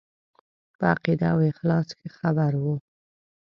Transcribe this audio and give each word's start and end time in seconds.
په 0.77 0.83
عقیده 0.93 1.25
او 1.33 1.39
اخلاص 1.51 1.87
ښه 1.99 2.07
خبر 2.17 2.51
وو. 2.63 2.75